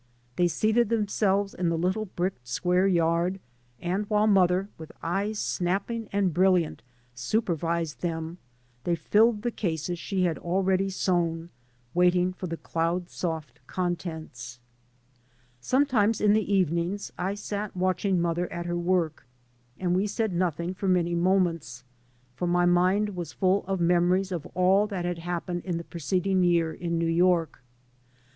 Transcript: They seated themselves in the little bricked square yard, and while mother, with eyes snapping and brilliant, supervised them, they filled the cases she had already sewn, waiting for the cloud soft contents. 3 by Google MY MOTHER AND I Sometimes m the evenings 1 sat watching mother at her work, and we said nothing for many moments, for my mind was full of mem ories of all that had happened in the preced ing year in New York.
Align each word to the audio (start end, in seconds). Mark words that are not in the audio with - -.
They 0.35 0.47
seated 0.47 0.89
themselves 0.89 1.53
in 1.53 1.69
the 1.69 1.77
little 1.77 2.05
bricked 2.05 2.47
square 2.47 2.87
yard, 2.87 3.39
and 3.79 4.09
while 4.09 4.25
mother, 4.25 4.67
with 4.79 4.91
eyes 5.03 5.37
snapping 5.37 6.09
and 6.11 6.33
brilliant, 6.33 6.81
supervised 7.13 8.01
them, 8.01 8.39
they 8.83 8.95
filled 8.95 9.43
the 9.43 9.51
cases 9.51 9.99
she 9.99 10.23
had 10.23 10.39
already 10.39 10.89
sewn, 10.89 11.51
waiting 11.93 12.33
for 12.33 12.47
the 12.47 12.57
cloud 12.57 13.11
soft 13.11 13.59
contents. 13.67 14.59
3 15.61 15.81
by 15.85 15.85
Google 15.85 15.93
MY 15.93 16.01
MOTHER 16.01 16.03
AND 16.07 16.09
I 16.09 16.09
Sometimes 16.15 16.21
m 16.21 16.33
the 16.33 16.51
evenings 16.51 17.11
1 17.19 17.35
sat 17.35 17.77
watching 17.77 18.19
mother 18.19 18.51
at 18.51 18.65
her 18.65 18.79
work, 18.79 19.27
and 19.79 19.95
we 19.95 20.07
said 20.07 20.33
nothing 20.33 20.73
for 20.73 20.87
many 20.87 21.13
moments, 21.13 21.83
for 22.33 22.47
my 22.47 22.65
mind 22.65 23.15
was 23.15 23.33
full 23.33 23.63
of 23.67 23.79
mem 23.79 24.09
ories 24.09 24.31
of 24.31 24.47
all 24.55 24.87
that 24.87 25.05
had 25.05 25.19
happened 25.19 25.63
in 25.63 25.77
the 25.77 25.83
preced 25.83 26.25
ing 26.25 26.43
year 26.43 26.73
in 26.73 26.97
New 26.97 27.05
York. 27.05 27.61